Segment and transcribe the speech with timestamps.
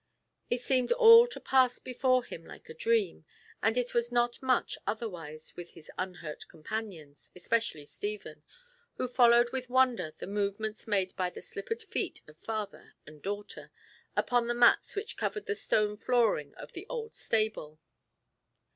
[0.49, 3.23] It seemed all to pass before him like a dream,
[3.61, 8.41] and it was not much otherwise with his unhurt companions, especially Stephen,
[8.95, 13.69] who followed with wonder the movements made by the slippered feet of father and daughter
[14.15, 17.77] upon the mats which covered the stone flooring of the old stable.